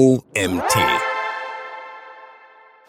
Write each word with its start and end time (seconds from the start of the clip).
OMT. 0.00 0.78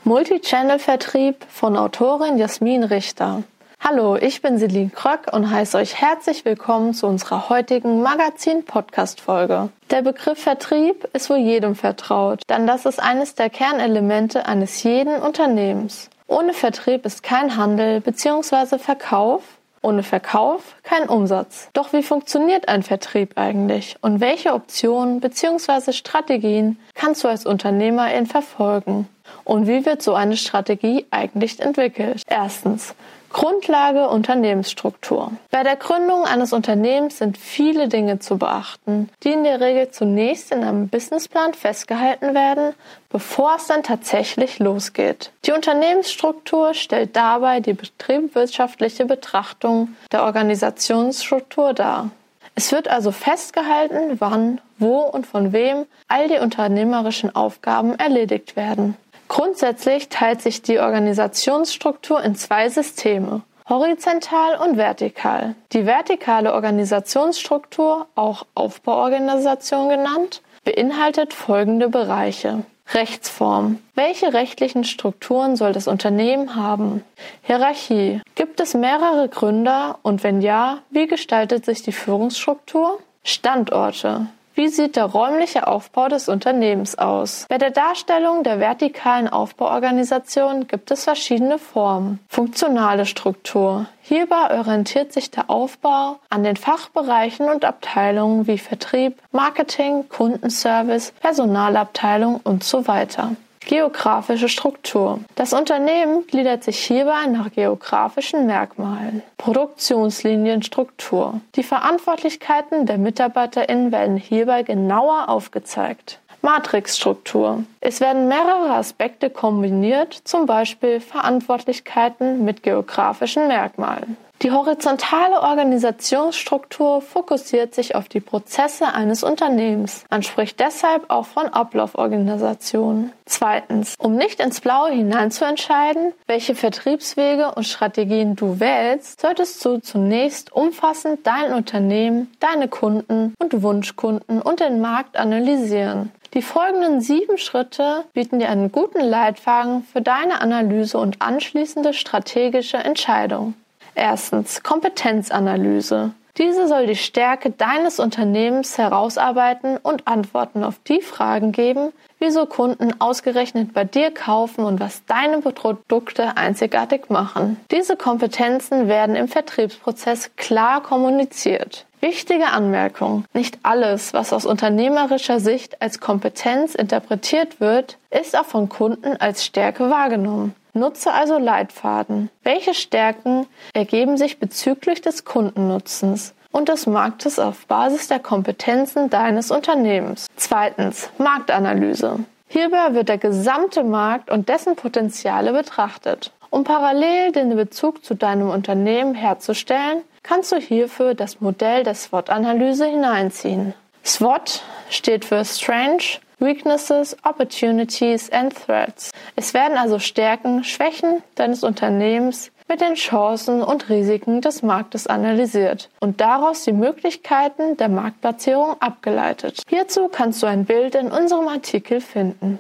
Multichannel-Vertrieb 0.06 1.46
von 1.50 1.76
Autorin 1.76 2.38
Jasmin 2.38 2.86
Richter. 2.86 3.44
Hallo, 3.82 4.16
ich 4.16 4.42
bin 4.42 4.58
Celine 4.58 4.92
Kröck 4.92 5.27
und 5.33 5.51
heiße 5.51 5.77
euch 5.77 6.00
herzlich 6.00 6.45
willkommen 6.45 6.93
zu 6.93 7.08
unserer 7.08 7.50
heutigen 7.50 8.02
Magazin-Podcast-Folge. 8.02 9.71
Der 9.89 10.02
Begriff 10.04 10.41
Vertrieb 10.41 11.05
ist 11.11 11.29
wohl 11.29 11.39
jedem 11.39 11.75
vertraut, 11.75 12.44
denn 12.50 12.66
das 12.66 12.86
ist 12.86 13.02
eines 13.02 13.36
der 13.36 13.50
Kernelemente 13.50 14.46
eines 14.46 14.82
jeden 14.84 15.21
Unternehmens. 15.21 16.09
Ohne 16.28 16.54
Vertrieb 16.54 17.05
ist 17.05 17.23
kein 17.23 17.57
Handel 17.57 18.00
bzw. 18.00 18.78
Verkauf 18.78 19.43
ohne 19.82 20.04
Verkauf 20.04 20.75
kein 20.84 21.09
Umsatz. 21.09 21.70
Doch 21.73 21.93
wie 21.93 22.04
funktioniert 22.04 22.68
ein 22.68 22.84
Vertrieb 22.84 23.38
eigentlich 23.38 23.95
und 24.02 24.20
welche 24.20 24.54
Optionen 24.54 25.20
bzw. 25.20 25.91
Strategien 25.93 26.77
kannst 26.93 27.23
du 27.23 27.27
als 27.27 27.45
Unternehmerin 27.45 28.27
verfolgen? 28.27 29.08
Und 29.44 29.67
wie 29.67 29.86
wird 29.86 30.02
so 30.02 30.13
eine 30.13 30.38
Strategie 30.38 31.05
eigentlich 31.09 31.59
entwickelt? 31.59 32.22
Erstens. 32.27 32.94
Grundlage 33.34 34.08
Unternehmensstruktur. 34.08 35.31
Bei 35.52 35.63
der 35.63 35.76
Gründung 35.76 36.26
eines 36.26 36.53
Unternehmens 36.53 37.17
sind 37.17 37.38
viele 37.38 37.88
Dinge 37.88 38.20
zu 38.20 38.38
beachten, 38.38 39.09
die 39.23 39.31
in 39.31 39.44
der 39.44 39.59
Regel 39.59 39.91
zunächst 39.91 40.52
in 40.52 40.63
einem 40.63 40.89
Businessplan 40.89 41.53
festgehalten 41.53 42.34
werden, 42.34 42.73
bevor 43.09 43.55
es 43.55 43.67
dann 43.67 43.84
tatsächlich 43.84 44.59
losgeht. 44.59 45.31
Die 45.45 45.52
Unternehmensstruktur 45.52 46.73
stellt 46.73 47.16
dabei 47.16 47.59
die 47.59 47.73
betriebswirtschaftliche 47.73 49.05
Betrachtung 49.05 49.95
der 50.11 50.23
Organisationsstruktur 50.23 51.73
dar. 51.73 52.09
Es 52.55 52.72
wird 52.72 52.89
also 52.89 53.11
festgehalten, 53.11 54.20
wann, 54.20 54.59
wo 54.77 55.00
und 55.00 55.25
von 55.25 55.53
wem 55.53 55.86
all 56.08 56.27
die 56.27 56.39
unternehmerischen 56.39 57.34
Aufgaben 57.34 57.98
erledigt 57.98 58.55
werden. 58.55 58.98
Grundsätzlich 59.31 60.09
teilt 60.09 60.42
sich 60.42 60.61
die 60.61 60.80
Organisationsstruktur 60.80 62.22
in 62.22 62.36
zwei 62.36 62.67
Systeme, 62.67 63.44
horizontal 63.69 64.58
und 64.58 64.75
vertikal. 64.75 65.56
Die 65.72 65.86
vertikale 65.86 66.53
Organisationsstruktur, 66.53 68.08
auch 68.16 68.45
Aufbauorganisation 68.56 69.88
genannt, 69.88 70.41
beinhaltet 70.66 71.33
folgende 71.33 71.88
Bereiche. 71.88 72.66
Rechtsform. 72.94 73.80
Welche 73.95 74.33
rechtlichen 74.33 74.83
Strukturen 74.83 75.56
soll 75.56 75.72
das 75.72 75.88
Unternehmen 75.88 76.58
haben? 76.58 77.02
Hierarchie. 77.41 78.19
Gibt 78.36 78.59
es 78.59 78.73
mehrere 78.73 79.30
Gründer 79.30 80.00
und 80.02 80.25
wenn 80.25 80.41
ja, 80.41 80.80
wie 80.89 81.08
gestaltet 81.08 81.63
sich 81.63 81.84
die 81.84 81.94
Führungsstruktur? 81.94 83.00
Standorte. 83.23 84.28
Wie 84.62 84.67
sieht 84.67 84.95
der 84.95 85.06
räumliche 85.06 85.66
Aufbau 85.66 86.08
des 86.08 86.30
Unternehmens 86.30 86.95
aus? 86.95 87.48
Bei 87.50 87.58
der 87.58 87.72
Darstellung 87.72 88.44
der 88.44 88.59
vertikalen 88.59 89.28
Aufbauorganisation 89.28 90.68
gibt 90.68 90.92
es 90.92 91.06
verschiedene 91.06 91.58
Formen. 91.58 92.20
Funktionale 92.28 93.08
Struktur. 93.08 93.88
Hierbei 94.03 94.59
orientiert 94.59 95.14
sich 95.14 95.31
der 95.31 95.50
Aufbau 95.50 96.20
an 96.30 96.44
den 96.44 96.58
Fachbereichen 96.58 97.50
und 97.50 97.66
Abteilungen 97.66 98.45
wie 98.45 98.59
Vertrieb, 98.59 99.18
Marketing, 99.31 100.08
Kundenservice, 100.08 101.12
Personalabteilung 101.22 102.40
und 102.44 102.64
so 102.64 102.88
weiter. 102.88 103.31
Geografische 103.66 104.50
Struktur. 104.50 105.20
Das 105.36 105.54
Unternehmen 105.54 106.26
gliedert 106.28 106.64
sich 106.64 106.80
hierbei 106.80 107.28
nach 107.28 107.52
geografischen 107.52 108.45
Merkmalen. 108.45 109.22
Produktionslinienstruktur. 109.38 111.40
Die 111.56 111.64
Verantwortlichkeiten 111.64 112.86
der 112.86 112.98
MitarbeiterInnen 112.98 113.92
werden 113.92 114.18
hierbei 114.18 114.64
genauer 114.64 115.30
aufgezeigt. 115.30 116.20
Matrixstruktur. 116.42 117.64
Es 117.81 118.02
werden 118.02 118.28
mehrere 118.28 118.72
Aspekte 118.72 119.30
kombiniert, 119.30 120.20
zum 120.23 120.48
Beispiel 120.48 121.00
Verantwortlichkeiten 121.00 122.44
mit 122.44 122.64
geografischen 122.64 123.48
Merkmalen. 123.48 124.18
Die 124.41 124.52
horizontale 124.52 125.40
Organisationsstruktur 125.40 127.02
fokussiert 127.02 127.75
sich 127.75 127.94
auf 127.94 128.09
die 128.09 128.22
Prozesse 128.22 128.91
eines 128.91 129.22
Unternehmens. 129.22 130.03
Man 130.09 130.24
spricht 130.24 130.59
deshalb 130.59 131.12
auch 131.12 131.28
von 131.28 131.46
Ablauforganisationen. 131.46 133.12
Zweitens, 133.28 133.94
um 134.00 134.16
nicht 134.16 134.40
ins 134.40 134.59
Blaue 134.59 134.90
hinein 134.90 135.29
zu 135.29 135.46
entscheiden, 135.46 136.13
welche 136.25 136.56
Vertriebswege 136.56 137.52
und 137.52 137.66
Strategien 137.66 138.35
du 138.35 138.59
wählst, 138.59 139.22
solltest 139.22 139.63
du 139.63 139.78
zunächst 139.78 140.52
umfassend 140.52 141.19
dein 141.28 141.53
Unternehmen, 141.53 142.31
deine 142.40 142.68
Kunden 142.68 143.35
und 143.38 143.62
Wunschkunden 143.62 144.41
und 144.41 144.59
den 144.59 144.81
Markt 144.81 145.18
analysieren. 145.18 146.12
Die 146.34 146.41
folgenden 146.41 147.02
sieben 147.02 147.38
Schritte 147.38 148.06
bieten 148.13 148.40
dir 148.40 148.50
einen 148.50 148.72
guten 148.72 149.02
Leitfaden 149.02 149.84
für 149.84 150.02
deine 150.02 150.41
Analyse 150.41 150.97
und 150.97 151.22
anschließende 151.22 151.94
strategische 151.94 152.78
Entscheidung. 152.78 153.53
Erstens 153.96 154.63
Kompetenzanalyse. 154.63 156.12
Diese 156.38 156.68
soll 156.68 156.88
die 156.88 156.96
Stärke 156.96 157.52
deines 157.52 158.00
Unternehmens 158.00 158.78
herausarbeiten 158.78 159.78
und 159.78 160.07
Antworten 160.07 160.63
auf 160.63 160.79
die 160.88 161.02
Fragen 161.02 161.52
geben, 161.52 161.91
wieso 162.19 162.46
Kunden 162.46 163.00
ausgerechnet 163.02 163.74
bei 163.74 163.84
dir 163.84 164.12
kaufen 164.12 164.63
und 164.63 164.79
was 164.79 165.06
deine 165.06 165.40
Produkte 165.40 166.38
einzigartig 166.38 167.09
machen. 167.09 167.57
Diese 167.69 167.97
Kompetenzen 167.97 168.88
werden 168.88 169.16
im 169.16 169.28
Vertriebsprozess 169.28 170.31
klar 170.38 170.81
kommuniziert. 170.81 171.85
Wichtige 172.00 172.47
Anmerkung. 172.47 173.25
Nicht 173.34 173.59
alles, 173.62 174.13
was 174.13 174.34
aus 174.34 174.46
unternehmerischer 174.46 175.40
Sicht 175.40 175.81
als 175.81 176.00
Kompetenz 176.00 176.73
interpretiert 176.73 177.59
wird, 177.59 177.97
ist 178.09 178.35
auch 178.35 178.46
von 178.46 178.69
Kunden 178.69 179.18
als 179.18 179.46
Stärke 179.46 179.90
wahrgenommen. 179.91 180.56
Nutze 180.74 181.12
also 181.12 181.38
Leitfaden. 181.38 182.30
Welche 182.44 182.74
Stärken 182.74 183.48
ergeben 183.74 184.18
sich 184.18 184.40
bezüglich 184.40 185.02
des 185.02 185.26
Kundennutzens 185.26 186.34
und 186.52 186.70
des 186.70 186.88
Marktes 186.88 187.40
auf 187.40 187.66
Basis 187.68 188.08
der 188.08 188.20
Kompetenzen 188.20 189.09
deines 189.09 189.52
Unternehmens? 189.52 190.28
Zweitens, 190.36 191.09
Marktanalyse. 191.18 192.20
Hierbei 192.48 192.94
wird 192.94 193.09
der 193.09 193.18
gesamte 193.18 193.84
Markt 193.84 194.30
und 194.30 194.50
dessen 194.50 194.76
Potenziale 194.76 195.54
betrachtet. 195.54 196.32
Um 196.50 196.66
parallel 196.66 197.32
den 197.32 197.56
Bezug 197.56 198.03
zu 198.03 198.14
deinem 198.14 198.50
Unternehmen 198.50 199.16
herzustellen, 199.16 200.03
kannst 200.24 200.52
du 200.52 200.58
hierfür 200.58 201.14
das 201.14 201.40
Modell 201.40 201.84
der 201.84 201.96
SWOT-Analyse 201.96 202.86
hineinziehen. 202.86 203.74
SWOT 204.03 204.62
steht 204.90 205.24
für 205.24 205.46
Strange, 205.46 206.20
Weaknesses, 206.41 207.16
Opportunities 207.24 208.29
and 208.31 208.53
Threats. 208.53 209.12
Es 209.35 209.53
werden 209.53 209.78
also 209.78 210.00
Stärken, 210.00 210.63
Schwächen 210.63 211.22
deines 211.35 211.63
Unternehmens 211.63 212.52
mit 212.68 212.81
den 212.81 212.96
Chancen 212.96 213.62
und 213.62 213.90
Risiken 213.90 214.41
des 214.41 214.63
Marktes 214.63 215.06
analysiert 215.06 215.90
und 216.00 216.19
daraus 216.19 216.63
die 216.63 216.72
Möglichkeiten 216.72 217.78
der 217.78 217.90
Marktplatzierung 217.90 218.75
abgeleitet. 218.81 219.62
Hierzu 219.69 220.07
kannst 220.07 220.41
du 220.41 220.47
ein 220.47 220.66
Bild 220.66 220.96
in 220.96 221.12
unserem 221.12 221.47
Artikel 221.47 222.02
finden. 222.02 222.59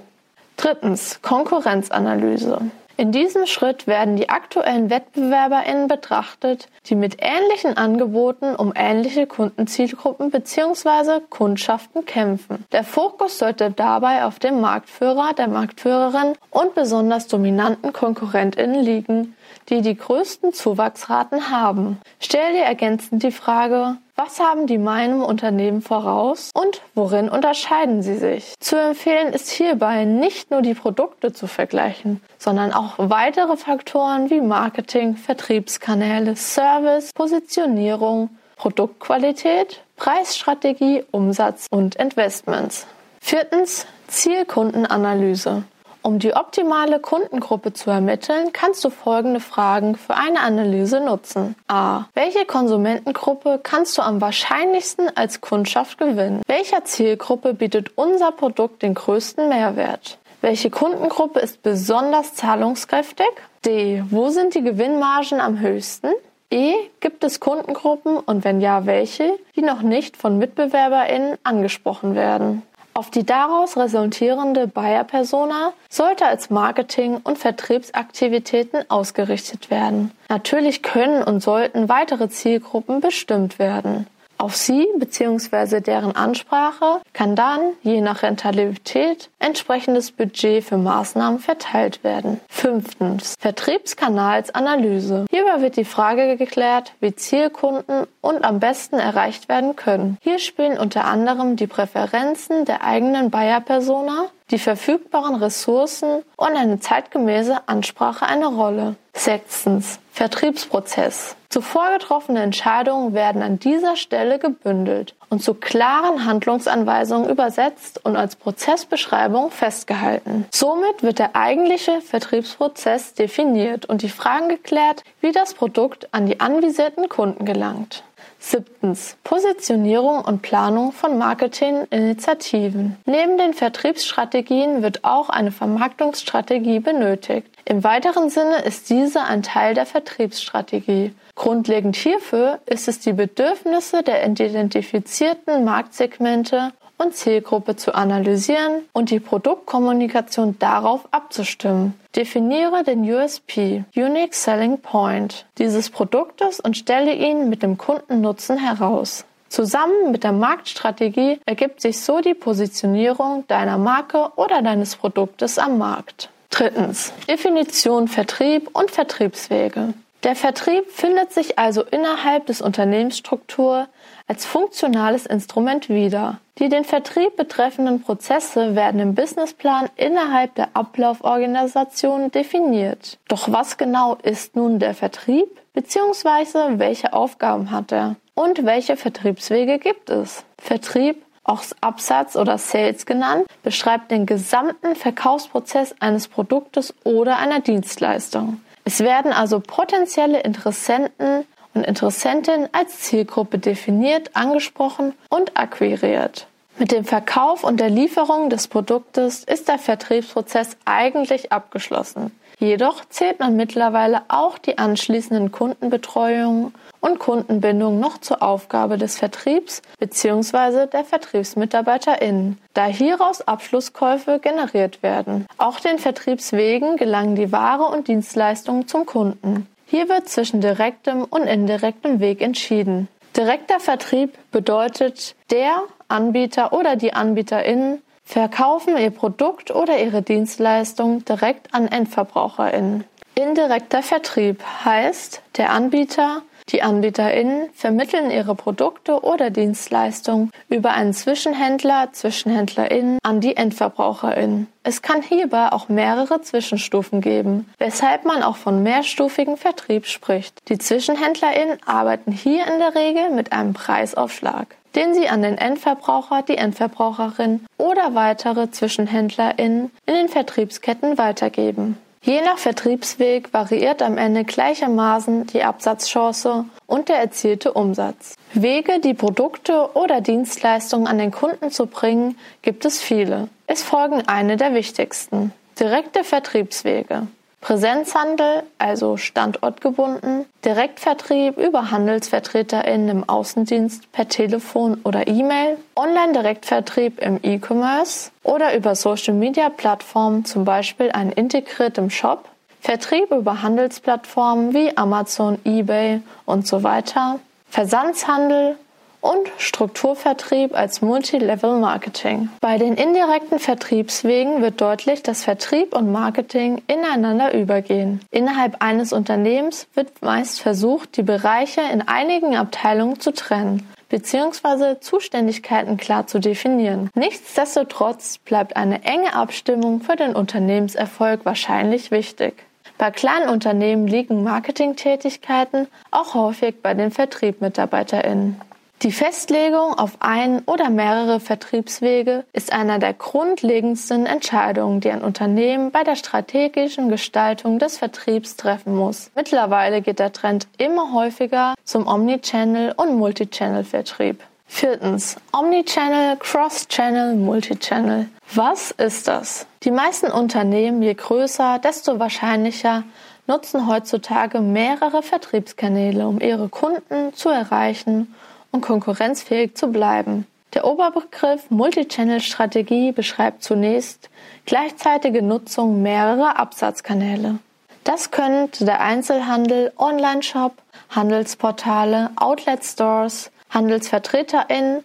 Drittens 0.57 1.21
Konkurrenzanalyse. 1.21 2.71
In 3.01 3.11
diesem 3.11 3.47
Schritt 3.47 3.87
werden 3.87 4.15
die 4.15 4.29
aktuellen 4.29 4.91
WettbewerberInnen 4.91 5.87
betrachtet, 5.87 6.67
die 6.85 6.93
mit 6.93 7.17
ähnlichen 7.19 7.75
Angeboten 7.75 8.55
um 8.55 8.73
ähnliche 8.75 9.25
Kundenzielgruppen 9.25 10.29
bzw. 10.29 11.21
Kundschaften 11.27 12.05
kämpfen. 12.05 12.63
Der 12.71 12.83
Fokus 12.83 13.39
sollte 13.39 13.71
dabei 13.71 14.23
auf 14.25 14.37
dem 14.37 14.61
Marktführer, 14.61 15.33
der 15.35 15.47
Marktführerin 15.47 16.35
und 16.51 16.75
besonders 16.75 17.25
dominanten 17.25 17.91
KonkurrentInnen 17.91 18.83
liegen, 18.83 19.35
die 19.69 19.81
die 19.81 19.97
größten 19.97 20.53
Zuwachsraten 20.53 21.49
haben. 21.49 21.99
Stell 22.19 22.53
dir 22.53 22.65
ergänzend 22.65 23.23
die 23.23 23.31
Frage, 23.31 23.97
was 24.15 24.39
haben 24.39 24.67
die 24.67 24.77
meinem 24.77 25.23
Unternehmen 25.23 25.81
voraus 25.81 26.51
und 26.53 26.81
worin 26.95 27.29
unterscheiden 27.29 28.01
sie 28.01 28.17
sich? 28.17 28.53
Zu 28.59 28.75
empfehlen 28.75 29.33
ist 29.33 29.49
hierbei 29.49 30.05
nicht 30.05 30.51
nur 30.51 30.61
die 30.61 30.73
Produkte 30.73 31.33
zu 31.33 31.47
vergleichen, 31.47 32.21
sondern 32.37 32.73
auch 32.73 32.93
weitere 32.97 33.57
Faktoren 33.57 34.29
wie 34.29 34.41
Marketing, 34.41 35.15
Vertriebskanäle, 35.15 36.35
Service, 36.35 37.11
Positionierung, 37.13 38.29
Produktqualität, 38.57 39.81
Preisstrategie, 39.95 41.03
Umsatz 41.11 41.67
und 41.71 41.95
Investments. 41.95 42.85
Viertens 43.21 43.87
Zielkundenanalyse. 44.07 45.63
Um 46.03 46.17
die 46.17 46.33
optimale 46.33 46.99
Kundengruppe 46.99 47.73
zu 47.73 47.91
ermitteln, 47.91 48.51
kannst 48.53 48.83
du 48.83 48.89
folgende 48.89 49.39
Fragen 49.39 49.95
für 49.95 50.15
eine 50.15 50.39
Analyse 50.39 50.99
nutzen. 50.99 51.55
A. 51.67 52.05
Welche 52.15 52.45
Konsumentengruppe 52.45 53.59
kannst 53.61 53.97
du 53.97 54.01
am 54.01 54.19
wahrscheinlichsten 54.19 55.15
als 55.15 55.41
Kundschaft 55.41 55.99
gewinnen? 55.99 56.41
Welcher 56.47 56.83
Zielgruppe 56.85 57.53
bietet 57.53 57.97
unser 57.97 58.31
Produkt 58.31 58.81
den 58.81 58.95
größten 58.95 59.47
Mehrwert? 59.47 60.17
Welche 60.41 60.71
Kundengruppe 60.71 61.39
ist 61.39 61.61
besonders 61.61 62.33
zahlungskräftig? 62.33 63.29
D. 63.63 64.03
Wo 64.09 64.29
sind 64.29 64.55
die 64.55 64.63
Gewinnmargen 64.63 65.39
am 65.39 65.59
höchsten? 65.59 66.09
E. 66.49 66.73
Gibt 66.99 67.23
es 67.23 67.39
Kundengruppen 67.39 68.17
und 68.17 68.43
wenn 68.43 68.59
ja, 68.59 68.87
welche, 68.87 69.37
die 69.55 69.61
noch 69.61 69.83
nicht 69.83 70.17
von 70.17 70.39
MitbewerberInnen 70.39 71.37
angesprochen 71.43 72.15
werden? 72.15 72.63
Auf 72.93 73.09
die 73.09 73.25
daraus 73.25 73.77
resultierende 73.77 74.67
Buyer-Persona 74.67 75.73
sollte 75.89 76.25
als 76.25 76.49
Marketing- 76.49 77.19
und 77.23 77.37
Vertriebsaktivitäten 77.37 78.89
ausgerichtet 78.89 79.69
werden. 79.71 80.11
Natürlich 80.27 80.83
können 80.83 81.23
und 81.23 81.41
sollten 81.41 81.87
weitere 81.87 82.29
Zielgruppen 82.29 82.99
bestimmt 82.99 83.59
werden. 83.59 84.07
Auf 84.41 84.55
sie 84.55 84.87
bzw. 84.97 85.81
deren 85.81 86.15
Ansprache 86.15 87.01
kann 87.13 87.35
dann, 87.35 87.59
je 87.83 88.01
nach 88.01 88.23
Rentabilität, 88.23 89.29
entsprechendes 89.37 90.11
Budget 90.11 90.63
für 90.63 90.77
Maßnahmen 90.77 91.37
verteilt 91.37 92.03
werden. 92.03 92.41
Fünftens. 92.49 93.35
Vertriebskanalsanalyse. 93.39 95.27
Hierbei 95.29 95.61
wird 95.61 95.77
die 95.77 95.85
Frage 95.85 96.37
geklärt, 96.37 96.93
wie 97.01 97.13
Zielkunden 97.13 98.07
und 98.21 98.43
am 98.43 98.59
besten 98.59 98.97
erreicht 98.97 99.47
werden 99.47 99.75
können. 99.75 100.17
Hier 100.21 100.39
spielen 100.39 100.79
unter 100.79 101.05
anderem 101.05 101.55
die 101.55 101.67
Präferenzen 101.67 102.65
der 102.65 102.83
eigenen 102.83 103.29
Buyer-Persona, 103.29 104.31
die 104.51 104.59
verfügbaren 104.59 105.35
Ressourcen 105.35 106.23
und 106.35 106.55
eine 106.55 106.79
zeitgemäße 106.79 107.67
Ansprache 107.67 108.25
eine 108.25 108.47
Rolle. 108.47 108.95
Sechstens. 109.13 109.99
Vertriebsprozess. 110.13 111.35
Zuvor 111.49 111.91
getroffene 111.97 112.41
Entscheidungen 112.41 113.13
werden 113.13 113.41
an 113.41 113.59
dieser 113.59 113.95
Stelle 113.95 114.39
gebündelt 114.39 115.15
und 115.29 115.41
zu 115.41 115.53
klaren 115.53 116.25
Handlungsanweisungen 116.25 117.29
übersetzt 117.29 118.03
und 118.05 118.15
als 118.15 118.35
Prozessbeschreibung 118.35 119.51
festgehalten. 119.51 120.45
Somit 120.51 121.01
wird 121.01 121.19
der 121.19 121.35
eigentliche 121.35 122.01
Vertriebsprozess 122.01 123.13
definiert 123.13 123.85
und 123.85 124.01
die 124.01 124.09
Fragen 124.09 124.49
geklärt, 124.49 125.03
wie 125.21 125.31
das 125.31 125.53
Produkt 125.53 126.13
an 126.13 126.25
die 126.25 126.39
anvisierten 126.39 127.09
Kunden 127.09 127.45
gelangt. 127.45 128.03
Siebtens. 128.43 129.17
Positionierung 129.23 130.25
und 130.25 130.41
Planung 130.41 130.91
von 130.91 131.17
Marketinginitiativen. 131.17 132.97
Neben 133.05 133.37
den 133.37 133.53
Vertriebsstrategien 133.53 134.81
wird 134.81 135.03
auch 135.03 135.29
eine 135.29 135.51
Vermarktungsstrategie 135.51 136.79
benötigt. 136.79 137.47
Im 137.65 137.83
weiteren 137.83 138.31
Sinne 138.31 138.63
ist 138.63 138.89
diese 138.89 139.21
ein 139.21 139.43
Teil 139.43 139.75
der 139.75 139.85
Vertriebsstrategie. 139.85 141.13
Grundlegend 141.35 141.95
hierfür 141.95 142.59
ist 142.65 142.87
es 142.87 142.99
die 142.99 143.13
Bedürfnisse 143.13 144.01
der 144.01 144.25
identifizierten 144.25 145.63
Marktsegmente 145.63 146.73
und 147.01 147.15
Zielgruppe 147.15 147.75
zu 147.75 147.95
analysieren 147.95 148.83
und 148.93 149.09
die 149.09 149.19
Produktkommunikation 149.19 150.57
darauf 150.59 151.07
abzustimmen. 151.11 151.93
Definiere 152.15 152.83
den 152.83 153.03
USP, 153.03 153.83
Unique 153.95 154.33
Selling 154.33 154.79
Point, 154.79 155.45
dieses 155.57 155.89
Produktes 155.89 156.59
und 156.59 156.77
stelle 156.77 157.13
ihn 157.13 157.49
mit 157.49 157.63
dem 157.63 157.77
Kundennutzen 157.77 158.57
heraus. 158.57 159.25
Zusammen 159.49 160.11
mit 160.11 160.23
der 160.23 160.31
Marktstrategie 160.31 161.39
ergibt 161.45 161.81
sich 161.81 161.99
so 161.99 162.21
die 162.21 162.33
Positionierung 162.33 163.45
deiner 163.47 163.77
Marke 163.77 164.29
oder 164.37 164.61
deines 164.61 164.95
Produktes 164.95 165.57
am 165.57 165.77
Markt. 165.77 166.29
Drittens. 166.51 167.11
Definition 167.27 168.07
Vertrieb 168.07 168.69
und 168.73 168.91
Vertriebswege. 168.91 169.93
Der 170.23 170.35
Vertrieb 170.35 170.91
findet 170.91 171.31
sich 171.31 171.57
also 171.57 171.81
innerhalb 171.81 172.45
des 172.45 172.61
Unternehmensstruktur 172.61 173.87
als 174.27 174.45
funktionales 174.45 175.25
Instrument 175.25 175.89
wieder. 175.89 176.39
Die 176.59 176.69
den 176.69 176.83
Vertrieb 176.83 177.35
betreffenden 177.37 178.03
Prozesse 178.03 178.75
werden 178.75 178.99
im 178.99 179.15
Businessplan 179.15 179.89
innerhalb 179.95 180.53
der 180.53 180.69
Ablauforganisation 180.75 182.29
definiert. 182.29 183.17
Doch 183.29 183.51
was 183.51 183.77
genau 183.77 184.15
ist 184.21 184.55
nun 184.55 184.77
der 184.77 184.93
Vertrieb? 184.93 185.49
Beziehungsweise 185.73 186.77
welche 186.77 187.13
Aufgaben 187.13 187.71
hat 187.71 187.91
er? 187.91 188.15
Und 188.35 188.63
welche 188.63 188.97
Vertriebswege 188.97 189.79
gibt 189.79 190.11
es? 190.11 190.43
Vertrieb 190.59 191.23
auch 191.43 191.63
Absatz 191.81 192.35
oder 192.35 192.59
Sales 192.59 193.07
genannt, 193.07 193.47
beschreibt 193.63 194.11
den 194.11 194.27
gesamten 194.27 194.95
Verkaufsprozess 194.95 195.95
eines 195.99 196.27
Produktes 196.27 196.93
oder 197.03 197.37
einer 197.37 197.59
Dienstleistung. 197.59 198.61
Es 198.83 198.99
werden 198.99 199.31
also 199.31 199.59
potenzielle 199.59 200.41
Interessenten 200.41 201.45
und 201.73 201.85
Interessentinnen 201.85 202.69
als 202.71 202.99
Zielgruppe 202.99 203.57
definiert, 203.59 204.35
angesprochen 204.35 205.13
und 205.29 205.57
akquiriert. 205.57 206.47
Mit 206.77 206.91
dem 206.91 207.05
Verkauf 207.05 207.63
und 207.63 207.79
der 207.79 207.89
Lieferung 207.89 208.49
des 208.49 208.67
Produktes 208.67 209.43
ist 209.43 209.67
der 209.67 209.77
Vertriebsprozess 209.77 210.77
eigentlich 210.85 211.51
abgeschlossen. 211.51 212.31
Jedoch 212.61 213.03
zählt 213.09 213.39
man 213.39 213.55
mittlerweile 213.55 214.21
auch 214.27 214.59
die 214.59 214.77
anschließenden 214.77 215.51
Kundenbetreuungen 215.51 216.75
und 216.99 217.17
Kundenbindung 217.17 217.99
noch 217.99 218.19
zur 218.19 218.43
Aufgabe 218.43 218.99
des 218.99 219.17
Vertriebs 219.17 219.81
bzw. 219.97 220.85
der 220.85 221.03
VertriebsmitarbeiterInnen, 221.03 222.59
da 222.75 222.85
hieraus 222.85 223.41
Abschlusskäufe 223.41 224.37
generiert 224.37 225.01
werden. 225.01 225.47
Auch 225.57 225.79
den 225.79 225.97
Vertriebswegen 225.97 226.97
gelangen 226.97 227.33
die 227.33 227.51
Ware 227.51 227.85
und 227.85 228.07
Dienstleistungen 228.07 228.87
zum 228.87 229.07
Kunden. 229.07 229.65
Hier 229.87 230.07
wird 230.07 230.29
zwischen 230.29 230.61
direktem 230.61 231.23
und 231.23 231.47
indirektem 231.47 232.19
Weg 232.19 232.43
entschieden. 232.43 233.07
Direkter 233.35 233.79
Vertrieb 233.79 234.37
bedeutet, 234.51 235.35
der 235.49 235.81
Anbieter 236.09 236.73
oder 236.73 236.95
die 236.95 237.13
AnbieterInnen 237.13 238.03
verkaufen 238.31 238.97
ihr 238.97 239.11
Produkt 239.11 239.71
oder 239.71 239.99
ihre 239.99 240.21
Dienstleistung 240.21 241.25
direkt 241.25 241.73
an 241.73 241.87
EndverbraucherInnen. 241.87 243.03
Indirekter 243.35 244.01
Vertrieb 244.01 244.63
heißt, 244.85 245.41
der 245.57 245.71
Anbieter 245.71 246.41
die 246.69 246.83
AnbieterInnen 246.83 247.69
vermitteln 247.73 248.31
ihre 248.31 248.55
Produkte 248.55 249.23
oder 249.23 249.49
Dienstleistungen 249.49 250.51
über 250.69 250.91
einen 250.91 251.13
Zwischenhändler, 251.13 252.09
ZwischenhändlerInnen 252.13 253.19
an 253.23 253.41
die 253.41 253.57
EndverbraucherInnen. 253.57 254.67
Es 254.83 255.01
kann 255.01 255.21
hierbei 255.21 255.71
auch 255.71 255.89
mehrere 255.89 256.41
Zwischenstufen 256.41 257.19
geben, 257.19 257.69
weshalb 257.77 258.25
man 258.25 258.41
auch 258.41 258.55
von 258.55 258.83
mehrstufigen 258.83 259.57
Vertrieb 259.57 260.05
spricht. 260.05 260.57
Die 260.69 260.77
ZwischenhändlerInnen 260.77 261.79
arbeiten 261.85 262.31
hier 262.31 262.65
in 262.67 262.79
der 262.79 262.95
Regel 262.95 263.31
mit 263.31 263.51
einem 263.51 263.73
Preisaufschlag 263.73 264.77
den 264.95 265.13
sie 265.13 265.29
an 265.29 265.41
den 265.41 265.57
Endverbraucher, 265.57 266.41
die 266.41 266.57
Endverbraucherin 266.57 267.65
oder 267.77 268.15
weitere 268.15 268.71
ZwischenhändlerInnen 268.71 269.91
in 270.05 270.13
den 270.13 270.29
Vertriebsketten 270.29 271.17
weitergeben. 271.17 271.97
Je 272.23 272.41
nach 272.41 272.59
Vertriebsweg 272.59 273.51
variiert 273.51 274.03
am 274.03 274.19
Ende 274.19 274.43
gleichermaßen 274.43 275.47
die 275.47 275.63
Absatzchance 275.63 276.65
und 276.85 277.09
der 277.09 277.17
erzielte 277.17 277.73
Umsatz. 277.73 278.35
Wege, 278.53 278.99
die 278.99 279.15
Produkte 279.15 279.89
oder 279.95 280.21
Dienstleistungen 280.21 281.07
an 281.07 281.17
den 281.17 281.31
Kunden 281.31 281.71
zu 281.71 281.87
bringen, 281.87 282.37
gibt 282.61 282.85
es 282.85 283.01
viele. 283.01 283.47
Es 283.65 283.81
folgen 283.81 284.27
eine 284.27 284.55
der 284.55 284.75
wichtigsten. 284.75 285.51
Direkte 285.79 286.23
Vertriebswege. 286.23 287.25
Präsenzhandel, 287.61 288.63
also 288.79 289.17
standortgebunden, 289.17 290.45
Direktvertrieb 290.65 291.57
über 291.57 291.91
HandelsvertreterInnen 291.91 293.09
im 293.09 293.29
Außendienst 293.29 294.11
per 294.11 294.27
Telefon 294.27 294.99
oder 295.03 295.27
E-Mail, 295.27 295.77
Online-Direktvertrieb 295.95 297.21
im 297.21 297.39
E-Commerce 297.43 298.31
oder 298.43 298.75
über 298.75 298.95
Social-Media-Plattformen, 298.95 300.43
zum 300.43 300.65
Beispiel 300.65 301.11
einen 301.11 301.31
integriertem 301.31 302.09
Shop, 302.09 302.49
Vertrieb 302.81 303.29
über 303.31 303.61
Handelsplattformen 303.61 304.73
wie 304.73 304.97
Amazon, 304.97 305.59
eBay 305.63 306.21
und 306.45 306.65
so 306.65 306.81
weiter, 306.81 307.39
Versandshandel 307.69 308.75
und 309.21 309.49
Strukturvertrieb 309.57 310.75
als 310.75 311.01
Multilevel 311.01 311.79
Marketing. 311.79 312.49
Bei 312.59 312.77
den 312.77 312.95
indirekten 312.95 313.59
Vertriebswegen 313.59 314.61
wird 314.61 314.81
deutlich, 314.81 315.23
dass 315.23 315.43
Vertrieb 315.43 315.95
und 315.95 316.11
Marketing 316.11 316.81
ineinander 316.87 317.53
übergehen. 317.53 318.19
Innerhalb 318.31 318.81
eines 318.83 319.13
Unternehmens 319.13 319.87
wird 319.93 320.21
meist 320.21 320.59
versucht, 320.59 321.17
die 321.17 321.23
Bereiche 321.23 321.81
in 321.93 322.07
einigen 322.07 322.55
Abteilungen 322.55 323.19
zu 323.19 323.31
trennen 323.31 323.87
bzw. 324.09 324.99
Zuständigkeiten 324.99 325.97
klar 325.97 326.27
zu 326.27 326.39
definieren. 326.39 327.09
Nichtsdestotrotz 327.15 328.37
bleibt 328.39 328.75
eine 328.75 329.03
enge 329.03 329.33
Abstimmung 329.33 330.01
für 330.01 330.15
den 330.15 330.35
Unternehmenserfolg 330.35 331.45
wahrscheinlich 331.45 332.11
wichtig. 332.11 332.53
Bei 332.97 333.09
kleinen 333.09 333.49
Unternehmen 333.49 334.05
liegen 334.05 334.43
Marketingtätigkeiten 334.43 335.87
auch 336.11 336.35
häufig 336.35 336.83
bei 336.83 336.93
den 336.93 337.09
Vertriebmitarbeiterinnen. 337.09 338.61
Die 339.03 339.11
Festlegung 339.11 339.97
auf 339.97 340.17
ein 340.19 340.61
oder 340.67 340.91
mehrere 340.91 341.39
Vertriebswege 341.39 342.45
ist 342.53 342.71
einer 342.71 342.99
der 342.99 343.13
grundlegendsten 343.13 344.27
Entscheidungen, 344.27 344.99
die 344.99 345.09
ein 345.09 345.23
Unternehmen 345.23 345.89
bei 345.89 346.03
der 346.03 346.15
strategischen 346.15 347.09
Gestaltung 347.09 347.79
des 347.79 347.97
Vertriebs 347.97 348.57
treffen 348.57 348.95
muss. 348.95 349.31
Mittlerweile 349.33 350.03
geht 350.03 350.19
der 350.19 350.31
Trend 350.31 350.67
immer 350.77 351.13
häufiger 351.13 351.73
zum 351.83 352.07
Omnichannel- 352.07 352.93
und 352.95 353.17
Multichannel-Vertrieb. 353.17 354.43
Viertens. 354.67 355.35
Omnichannel, 355.51 356.37
Cross-Channel, 356.37 357.37
Multichannel. 357.37 358.29
Was 358.53 358.91
ist 358.91 359.27
das? 359.27 359.65
Die 359.81 359.89
meisten 359.89 360.27
Unternehmen, 360.27 361.01
je 361.01 361.15
größer, 361.15 361.79
desto 361.79 362.19
wahrscheinlicher, 362.19 363.01
nutzen 363.47 363.87
heutzutage 363.87 364.61
mehrere 364.61 365.23
Vertriebskanäle, 365.23 366.27
um 366.27 366.39
ihre 366.39 366.69
Kunden 366.69 367.33
zu 367.33 367.49
erreichen 367.49 368.35
und 368.71 368.81
konkurrenzfähig 368.81 369.75
zu 369.75 369.87
bleiben. 369.87 370.47
Der 370.73 370.85
Oberbegriff 370.85 371.69
Multichannel-Strategie 371.69 373.11
beschreibt 373.11 373.63
zunächst 373.63 374.29
gleichzeitige 374.65 375.41
Nutzung 375.41 376.01
mehrerer 376.01 376.57
Absatzkanäle. 376.57 377.59
Das 378.03 378.31
können 378.31 378.69
der 378.79 379.01
Einzelhandel, 379.01 379.91
Online-Shop, 379.97 380.73
Handelsportale, 381.09 382.31
Outlet-Stores, 382.37 383.51
HandelsvertreterInnen 383.69 385.03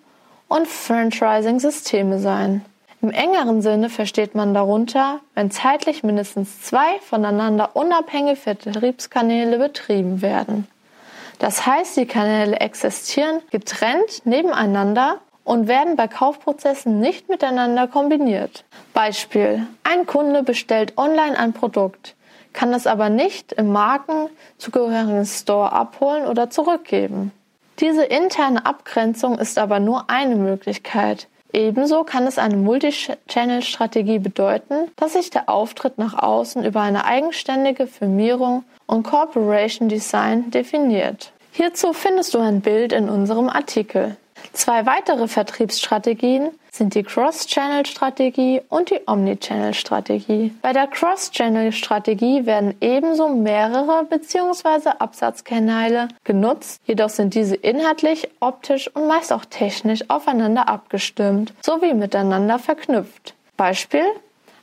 und 0.48 0.68
Franchising-Systeme 0.68 2.20
sein. 2.20 2.64
Im 3.02 3.10
engeren 3.10 3.60
Sinne 3.60 3.90
versteht 3.90 4.34
man 4.34 4.54
darunter, 4.54 5.20
wenn 5.34 5.50
zeitlich 5.50 6.02
mindestens 6.02 6.62
zwei 6.62 6.98
voneinander 7.00 7.76
unabhängige 7.76 8.36
Vertriebskanäle 8.36 9.58
betrieben 9.58 10.22
werden. 10.22 10.66
Das 11.38 11.66
heißt, 11.66 11.96
die 11.96 12.06
Kanäle 12.06 12.60
existieren 12.60 13.40
getrennt 13.50 14.24
nebeneinander 14.24 15.20
und 15.44 15.68
werden 15.68 15.96
bei 15.96 16.08
Kaufprozessen 16.08 16.98
nicht 17.00 17.28
miteinander 17.28 17.86
kombiniert. 17.86 18.64
Beispiel. 18.92 19.66
Ein 19.84 20.06
Kunde 20.06 20.42
bestellt 20.42 20.94
online 20.96 21.38
ein 21.38 21.52
Produkt, 21.52 22.16
kann 22.52 22.72
es 22.74 22.86
aber 22.86 23.10
nicht 23.10 23.52
im 23.52 23.70
markenzugehörigen 23.70 25.24
Store 25.24 25.72
abholen 25.72 26.26
oder 26.26 26.50
zurückgeben. 26.50 27.32
Diese 27.78 28.04
interne 28.04 28.64
Abgrenzung 28.64 29.38
ist 29.38 29.58
aber 29.58 29.78
nur 29.78 30.08
eine 30.08 30.34
Möglichkeit. 30.34 31.28
Ebenso 31.52 32.04
kann 32.04 32.26
es 32.26 32.38
eine 32.38 32.56
Multichannel-Strategie 32.56 34.18
bedeuten, 34.18 34.90
dass 34.96 35.12
sich 35.12 35.30
der 35.30 35.48
Auftritt 35.48 35.96
nach 35.98 36.14
außen 36.14 36.64
über 36.64 36.80
eine 36.80 37.04
eigenständige 37.04 37.86
Firmierung 37.86 38.64
und 38.86 39.02
Corporation 39.02 39.88
Design 39.88 40.50
definiert. 40.50 41.32
Hierzu 41.52 41.92
findest 41.92 42.34
du 42.34 42.38
ein 42.38 42.60
Bild 42.60 42.92
in 42.92 43.08
unserem 43.08 43.48
Artikel. 43.48 44.16
Zwei 44.52 44.86
weitere 44.86 45.28
Vertriebsstrategien 45.28 46.50
sind 46.70 46.94
die 46.94 47.02
Cross-Channel-Strategie 47.02 48.60
und 48.68 48.90
die 48.90 49.00
Omni-Channel-Strategie. 49.06 50.54
Bei 50.62 50.72
der 50.72 50.86
Cross-Channel-Strategie 50.86 52.44
werden 52.44 52.74
ebenso 52.80 53.28
mehrere 53.28 54.04
bzw. 54.04 54.90
Absatzkanäle 54.98 56.08
genutzt, 56.24 56.80
jedoch 56.84 57.08
sind 57.08 57.34
diese 57.34 57.56
inhaltlich, 57.56 58.28
optisch 58.40 58.94
und 58.94 59.08
meist 59.08 59.32
auch 59.32 59.44
technisch 59.46 60.04
aufeinander 60.08 60.68
abgestimmt 60.68 61.54
sowie 61.62 61.94
miteinander 61.94 62.58
verknüpft. 62.58 63.34
Beispiel 63.56 64.04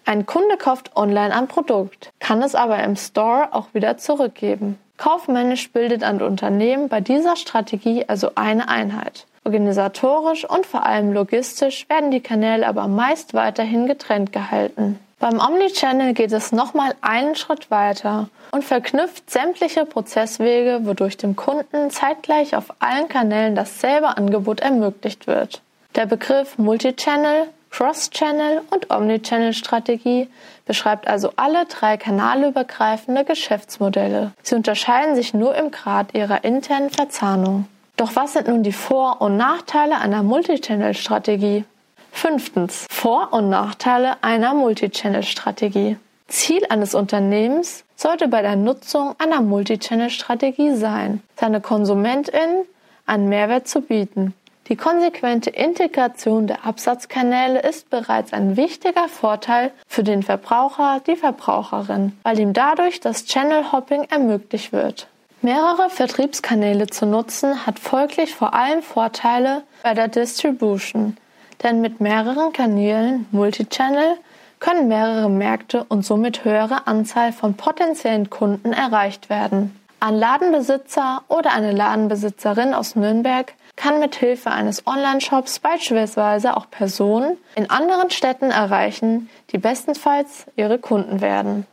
ein 0.06 0.26
Kunde 0.26 0.58
kauft 0.58 0.96
online 0.96 1.34
ein 1.34 1.48
Produkt, 1.48 2.12
kann 2.20 2.42
es 2.42 2.56
aber 2.56 2.84
im 2.84 2.96
Store 2.96 3.50
auch 3.52 3.68
wieder 3.74 3.98
zurückgeben. 3.98 4.78
Kaufmännisch 4.98 5.72
bildet 5.72 6.04
ein 6.04 6.22
Unternehmen 6.22 6.90
bei 6.90 7.02
dieser 7.02 7.36
Strategie 7.36 8.06
also 8.08 8.32
eine 8.36 8.70
Einheit. 8.70 9.26
Organisatorisch 9.44 10.50
und 10.50 10.66
vor 10.66 10.86
allem 10.86 11.12
logistisch 11.12 11.88
werden 11.90 12.12
die 12.12 12.22
Kanäle 12.22 12.68
aber 12.68 12.88
meist 12.88 13.34
weiterhin 13.34 13.88
getrennt 13.88 14.32
gehalten. 14.32 15.00
Beim 15.20 15.40
Omnichannel 15.40 16.14
geht 16.14 16.32
es 16.32 16.52
nochmal 16.52 16.96
einen 17.02 17.36
Schritt 17.36 17.72
weiter 17.72 18.30
und 18.52 18.64
verknüpft 18.64 19.30
sämtliche 19.32 19.86
Prozesswege, 19.86 20.82
wodurch 20.84 21.18
dem 21.18 21.36
Kunden 21.36 21.90
zeitgleich 21.90 22.56
auf 22.56 22.74
allen 22.80 23.08
Kanälen 23.08 23.56
dasselbe 23.56 24.18
Angebot 24.18 24.60
ermöglicht 24.60 25.26
wird. 25.26 25.63
Der 25.96 26.08
Begriff 26.08 26.58
Multichannel, 26.58 27.50
Cross-Channel 27.70 28.62
und 28.72 28.90
Omnichannel-Strategie 28.90 30.28
beschreibt 30.66 31.08
also 31.08 31.34
alle 31.36 31.66
drei 31.66 31.98
kanalübergreifende 31.98 33.24
Geschäftsmodelle. 33.24 34.32
Sie 34.42 34.56
unterscheiden 34.56 35.16
sich 35.16 35.36
nur 35.36 35.54
im 35.56 35.70
Grad 35.70 36.16
ihrer 36.16 36.44
internen 36.44 36.90
Verzahnung. 36.90 37.68
Doch 37.96 38.16
was 38.16 38.34
sind 38.34 38.48
nun 38.48 38.64
die 38.64 38.72
Vor- 38.72 39.22
und 39.22 39.38
Nachteile 39.38 40.00
einer 40.00 40.24
Multichannel-Strategie? 40.24 41.66
Fünftens. 42.12 42.88
Vor- 42.90 43.32
und 43.32 43.50
Nachteile 43.50 44.16
einer 44.24 44.56
Multichannel-Strategie. 44.56 45.98
Ziel 46.28 46.64
eines 46.70 46.96
Unternehmens 46.96 47.84
sollte 47.96 48.28
bei 48.28 48.42
der 48.42 48.56
Nutzung 48.56 49.14
einer 49.20 49.42
Multichannel-Strategie 49.42 50.74
sein, 50.76 51.22
seine 51.36 51.62
KonsumentInnen 51.62 52.66
einen 53.06 53.30
Mehrwert 53.30 53.68
zu 53.68 53.82
bieten. 53.82 54.34
Die 54.70 54.78
konsequente 54.78 55.50
Integration 55.50 56.48
der 56.48 56.66
Absatzkanäle 56.66 57.62
ist 57.62 57.90
bereits 57.90 58.32
ein 58.32 58.56
wichtiger 58.56 59.10
Vorteil 59.10 59.72
für 59.88 60.04
den 60.04 60.24
Verbraucher, 60.24 61.02
die 61.06 61.18
Verbraucherin, 61.18 62.18
weil 62.24 62.40
ihm 62.40 62.54
dadurch 62.54 63.02
das 63.02 63.26
Channel 63.26 63.74
Hopping 63.74 64.06
ermöglicht 64.10 64.72
wird. 64.72 65.08
Mehrere 65.42 65.90
Vertriebskanäle 65.90 66.88
zu 66.88 67.06
nutzen 67.06 67.66
hat 67.66 67.78
folglich 67.78 68.34
vor 68.34 68.54
allem 68.54 68.82
Vorteile 68.82 69.64
bei 69.84 69.94
der 69.94 70.08
Distribution, 70.08 71.18
denn 71.62 71.82
mit 71.82 72.00
mehreren 72.00 72.54
Kanälen 72.54 73.28
Multichannel 73.32 74.16
können 74.62 74.88
mehrere 74.88 75.30
Märkte 75.30 75.84
und 75.90 76.06
somit 76.06 76.46
höhere 76.46 76.88
Anzahl 76.88 77.34
von 77.34 77.56
potenziellen 77.56 78.30
Kunden 78.30 78.72
erreicht 78.72 79.30
werden. 79.30 79.78
Ein 80.00 80.16
Ladenbesitzer 80.16 81.24
oder 81.28 81.52
eine 81.52 81.74
Ladenbesitzerin 81.74 82.74
aus 82.74 82.96
Nürnberg 82.96 83.54
kann 83.76 84.00
mit 84.00 84.16
Hilfe 84.16 84.52
eines 84.52 84.86
Online-Shops 84.86 85.60
beispielsweise 85.60 86.56
auch 86.56 86.70
Personen 86.70 87.38
in 87.56 87.70
anderen 87.70 88.12
Städten 88.12 88.52
erreichen, 88.52 89.30
die 89.52 89.58
bestenfalls 89.58 90.46
ihre 90.56 90.80
Kunden 90.80 91.22
werden. 91.22 91.66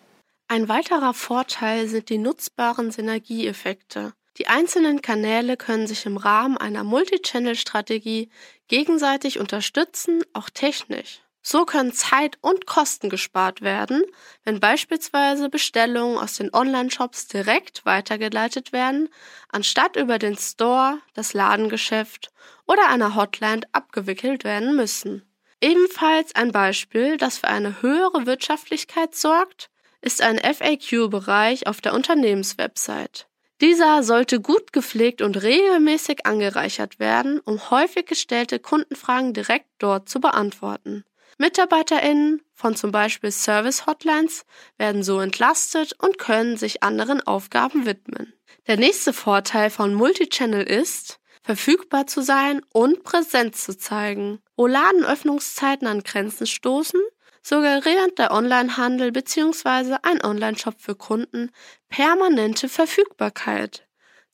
Ein 0.48 0.68
weiterer 0.68 1.14
Vorteil 1.14 1.86
sind 1.86 2.08
die 2.08 2.18
nutzbaren 2.18 2.90
Synergieeffekte. 2.90 4.12
Die 4.38 4.48
einzelnen 4.48 5.02
Kanäle 5.02 5.56
können 5.56 5.86
sich 5.86 6.06
im 6.06 6.16
Rahmen 6.16 6.56
einer 6.56 6.82
Multichannel-Strategie 6.82 8.30
gegenseitig 8.68 9.38
unterstützen, 9.38 10.22
auch 10.32 10.48
technisch. 10.50 11.20
So 11.42 11.64
können 11.64 11.92
Zeit 11.92 12.36
und 12.42 12.66
Kosten 12.66 13.08
gespart 13.08 13.62
werden, 13.62 14.02
wenn 14.44 14.60
beispielsweise 14.60 15.48
Bestellungen 15.48 16.18
aus 16.18 16.34
den 16.34 16.52
Online-Shops 16.52 17.28
direkt 17.28 17.86
weitergeleitet 17.86 18.72
werden, 18.72 19.08
anstatt 19.48 19.96
über 19.96 20.18
den 20.18 20.36
Store, 20.36 20.98
das 21.14 21.32
Ladengeschäft 21.32 22.30
oder 22.66 22.88
einer 22.88 23.14
Hotline 23.14 23.62
abgewickelt 23.72 24.44
werden 24.44 24.76
müssen. 24.76 25.22
Ebenfalls 25.62 26.34
ein 26.34 26.52
Beispiel, 26.52 27.16
das 27.16 27.38
für 27.38 27.48
eine 27.48 27.82
höhere 27.82 28.26
Wirtschaftlichkeit 28.26 29.14
sorgt, 29.14 29.70
ist 30.02 30.22
ein 30.22 30.38
FAQ-Bereich 30.38 31.66
auf 31.66 31.80
der 31.80 31.94
Unternehmenswebsite. 31.94 33.26
Dieser 33.60 34.02
sollte 34.02 34.40
gut 34.40 34.72
gepflegt 34.72 35.20
und 35.20 35.42
regelmäßig 35.42 36.24
angereichert 36.24 36.98
werden, 36.98 37.40
um 37.40 37.70
häufig 37.70 38.06
gestellte 38.06 38.58
Kundenfragen 38.58 39.34
direkt 39.34 39.68
dort 39.78 40.08
zu 40.08 40.18
beantworten. 40.18 41.04
MitarbeiterInnen 41.40 42.42
von 42.52 42.76
zum 42.76 42.92
Beispiel 42.92 43.32
Service-Hotlines 43.32 44.44
werden 44.76 45.02
so 45.02 45.20
entlastet 45.20 45.94
und 45.98 46.18
können 46.18 46.58
sich 46.58 46.82
anderen 46.82 47.26
Aufgaben 47.26 47.86
widmen. 47.86 48.34
Der 48.66 48.76
nächste 48.76 49.14
Vorteil 49.14 49.70
von 49.70 49.94
Multichannel 49.94 50.62
ist, 50.62 51.18
verfügbar 51.42 52.06
zu 52.06 52.20
sein 52.20 52.60
und 52.74 53.04
Präsenz 53.04 53.64
zu 53.64 53.78
zeigen. 53.78 54.40
Wo 54.54 54.66
Ladenöffnungszeiten 54.66 55.88
an 55.88 56.02
Grenzen 56.02 56.46
stoßen, 56.46 57.00
suggeriert 57.42 58.18
der 58.18 58.32
Onlinehandel 58.32 59.10
bzw. 59.10 59.96
ein 60.02 60.22
Onlineshop 60.22 60.74
für 60.78 60.94
Kunden 60.94 61.52
permanente 61.88 62.68
Verfügbarkeit. 62.68 63.88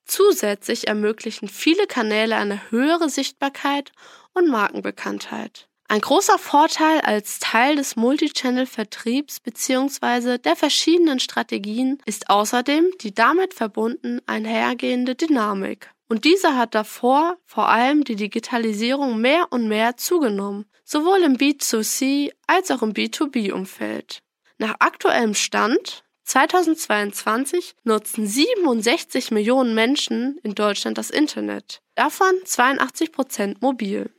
Zusätzlich 0.07 0.89
ermöglichen 0.89 1.47
viele 1.47 1.87
Kanäle 1.87 2.35
eine 2.35 2.69
höhere 2.73 3.09
Sichtbarkeit 3.09 3.93
und 4.35 4.49
Markenbekanntheit. 4.49 5.69
Ein 5.89 6.01
großer 6.01 6.39
Vorteil 6.39 7.01
als 7.01 7.39
Teil 7.39 7.77
des 7.77 7.95
Multichannel-Vertriebs 7.95 9.39
bzw. 9.39 10.39
der 10.39 10.57
verschiedenen 10.57 11.21
Strategien 11.21 11.99
ist 12.07 12.29
außerdem 12.29 12.91
die 13.01 13.15
damit 13.15 13.55
verbunden 13.55 14.21
einhergehende 14.27 15.15
Dynamik. 15.15 15.91
Und 16.09 16.25
diese 16.25 16.57
hat 16.57 16.75
davor 16.75 17.37
vor 17.45 17.69
allem 17.69 18.03
die 18.03 18.17
Digitalisierung 18.17 19.21
mehr 19.21 19.47
und 19.51 19.69
mehr 19.69 19.97
zugenommen, 19.97 20.67
sowohl 20.85 21.23
im 21.23 21.37
B2C 21.37 22.33
als 22.47 22.71
auch 22.71 22.83
im 22.83 22.93
B2B-Umfeld. 22.93 24.23
Nach 24.59 24.77
aktuellem 24.81 25.35
Stand 25.35 26.05
2022 26.25 27.77
nutzen 27.85 28.27
67 28.27 29.31
Millionen 29.31 29.75
Menschen 29.75 30.39
in 30.43 30.57
Deutschland 30.57 30.99
das 30.99 31.11
Internet, 31.11 31.81
davon 31.95 32.33
82 32.45 33.13
Prozent 33.13 33.63
mobil. 33.63 34.11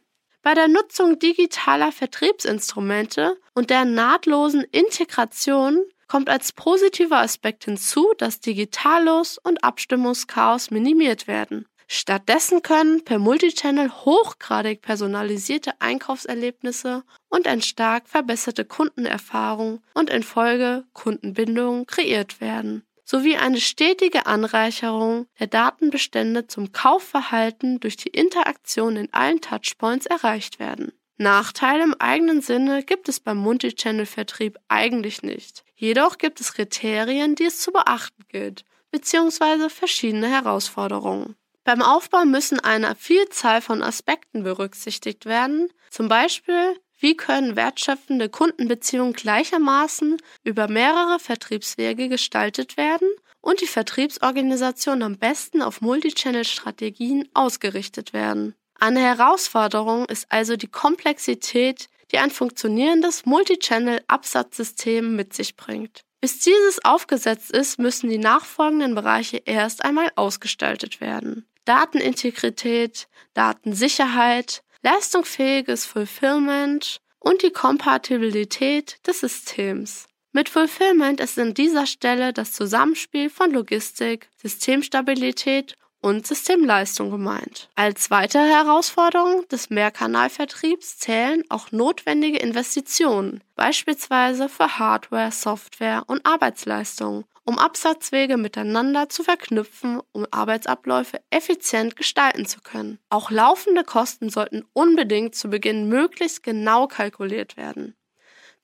Bei 0.48 0.54
der 0.54 0.70
Nutzung 0.70 1.20
digitaler 1.20 1.92
Vertriebsinstrumente 1.92 3.38
und 3.54 3.70
der 3.70 3.84
nahtlosen 3.84 4.64
Integration 4.72 5.84
kommt 6.08 6.30
als 6.30 6.54
positiver 6.54 7.18
Aspekt 7.18 7.66
hinzu, 7.66 8.14
dass 8.18 8.40
Digitallos 8.40 9.40
und 9.40 9.62
Abstimmungschaos 9.62 10.72
minimiert 10.72 11.28
werden. 11.28 11.66
Stattdessen 11.90 12.62
können 12.62 13.04
per 13.04 13.20
Multichannel 13.20 13.92
hochgradig 13.92 14.82
personalisierte 14.82 15.82
Einkaufserlebnisse 15.82 17.04
und 17.28 17.46
eine 17.46 17.62
stark 17.62 18.08
verbesserte 18.08 18.64
Kundenerfahrung 18.64 19.82
und 19.96 20.10
in 20.10 20.24
Folge 20.24 20.86
Kundenbindung 20.94 21.88
kreiert 21.88 22.40
werden. 22.40 22.87
Sowie 23.08 23.38
eine 23.38 23.62
stetige 23.62 24.26
Anreicherung 24.26 25.28
der 25.40 25.48
Datenbestände 25.48 26.48
zum 26.48 26.74
Kaufverhalten 26.74 27.80
durch 27.80 27.96
die 27.96 28.10
Interaktion 28.10 28.98
in 28.98 29.14
allen 29.14 29.40
Touchpoints 29.40 30.06
erreicht 30.06 30.60
werden. 30.60 30.92
Nachteile 31.16 31.84
im 31.84 31.96
eigenen 31.98 32.42
Sinne 32.42 32.84
gibt 32.84 33.08
es 33.08 33.22
beim 33.22 33.38
Multichannel-Vertrieb 33.38 34.60
eigentlich 34.68 35.24
nicht. 35.24 35.64
Jedoch 35.76 36.18
gibt 36.18 36.42
es 36.42 36.54
Kriterien, 36.54 37.36
die 37.36 37.46
es 37.46 37.62
zu 37.62 37.72
beachten 37.72 38.24
gilt, 38.28 38.66
beziehungsweise 38.92 39.70
verschiedene 39.70 40.28
Herausforderungen. 40.28 41.36
Beim 41.64 41.82
Aufbau 41.82 42.26
müssen 42.26 42.60
eine 42.60 42.94
Vielzahl 42.96 43.62
von 43.62 43.84
Aspekten 43.84 44.44
berücksichtigt 44.44 45.26
werden, 45.26 45.70
zum 45.90 46.08
Beispiel 46.08 46.78
wie 47.00 47.16
können 47.16 47.56
wertschöpfende 47.56 48.30
Kundenbeziehungen 48.30 49.14
gleichermaßen 49.14 50.18
über 50.44 50.68
mehrere 50.68 51.20
Vertriebswege 51.20 52.10
gestaltet 52.10 52.78
werden 52.78 53.10
und 53.42 53.62
die 53.62 53.68
Vertriebsorganisation 53.68 55.04
am 55.04 55.18
besten 55.18 55.62
auf 55.62 55.82
Multichannel-Strategien 55.82 57.30
ausgerichtet 57.34 58.14
werden? 58.14 58.56
Eine 58.80 59.02
Herausforderung 59.02 60.06
ist 60.06 60.26
also 60.30 60.56
die 60.56 60.68
Komplexität, 60.68 61.90
die 62.12 62.20
ein 62.20 62.32
funktionierendes 62.32 63.26
Multichannel-Absatzsystem 63.26 65.16
mit 65.16 65.34
sich 65.34 65.56
bringt. 65.56 66.02
Bis 66.20 66.40
dieses 66.40 66.84
aufgesetzt 66.84 67.52
ist, 67.52 67.80
müssen 67.80 68.10
die 68.10 68.18
nachfolgenden 68.18 68.96
Bereiche 68.96 69.38
erst 69.46 69.86
einmal 69.86 70.12
ausgestaltet 70.16 71.00
werden. 71.00 71.48
Datenintegrität, 71.66 73.08
Datensicherheit, 73.34 74.64
leistungsfähiges 74.82 75.86
Fulfillment 75.86 76.98
und 77.20 77.44
die 77.44 77.52
Kompatibilität 77.52 78.98
des 79.06 79.22
Systems. 79.22 80.08
Mit 80.32 80.50
Fulfillment 80.50 81.20
ist 81.20 81.40
an 81.40 81.54
dieser 81.54 81.88
Stelle 81.88 82.32
das 82.34 82.54
Zusammenspiel 82.54 83.30
von 83.30 83.52
Logistik, 83.52 84.30
Systemstabilität 84.38 85.76
und 86.02 86.28
Systemleistung 86.28 87.12
gemeint. 87.12 87.70
Als 87.76 88.12
weitere 88.12 88.48
Herausforderung 88.48 89.48
des 89.50 89.70
Mehrkanalvertriebs 89.70 91.00
zählen 91.00 91.44
auch 91.50 91.72
notwendige 91.72 92.38
Investitionen, 92.38 93.44
beispielsweise 93.56 94.50
für 94.50 94.80
Hardware, 94.80 95.32
Software 95.32 96.04
und 96.08 96.26
Arbeitsleistung, 96.26 97.26
um 97.46 97.58
Absatzwege 97.58 98.38
miteinander 98.38 99.08
zu 99.08 99.24
verknüpfen, 99.24 100.02
um 100.12 100.26
Arbeitsabläufe 100.32 101.22
effizient 101.30 101.96
gestalten 101.96 102.46
zu 102.46 102.62
können. 102.62 103.00
Auch 103.10 103.32
laufende 103.32 103.84
Kosten 103.84 104.30
sollten 104.30 104.66
unbedingt 104.74 105.34
zu 105.34 105.50
Beginn 105.50 105.88
möglichst 105.88 106.44
genau 106.44 106.88
kalkuliert 106.88 107.56
werden. 107.56 107.96